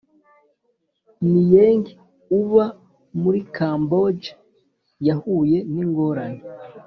[1.31, 1.85] Nieng
[2.39, 2.65] uba
[3.21, 4.31] muri Kamboje
[5.07, 6.41] yahuye n ingorane